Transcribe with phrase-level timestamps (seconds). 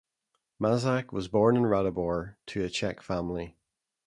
[0.59, 3.55] Mazak was born in Ratibor to a Czech family.